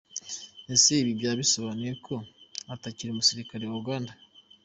Ese 0.73 0.89
ibi 1.01 1.11
byaba 1.19 1.39
bisobanuye 1.41 1.93
ko 2.05 2.15
atakiri 2.73 3.09
umusirikare 3.11 3.63
wa 3.67 3.77
Uganda? 3.81 4.11